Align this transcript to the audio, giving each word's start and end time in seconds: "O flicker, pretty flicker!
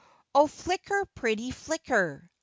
"O 0.41 0.47
flicker, 0.47 1.05
pretty 1.13 1.51
flicker! 1.51 2.31